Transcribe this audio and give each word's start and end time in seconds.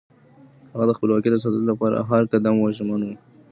هغه 0.71 0.85
د 0.87 0.91
خپلواکۍ 0.97 1.29
د 1.31 1.37
ساتلو 1.43 1.69
لپاره 1.71 1.95
د 1.97 2.01
هر 2.09 2.23
قدم 2.33 2.55
ژمن 2.77 3.01
و. 3.05 3.09